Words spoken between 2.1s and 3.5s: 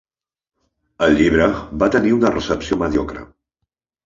una recepció mediocre.